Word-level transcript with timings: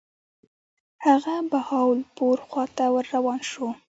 هغه 1.05 1.35
بهاولپور 1.51 2.37
خواته 2.49 2.85
ور 2.93 3.05
روان 3.15 3.39
شو. 3.49 3.67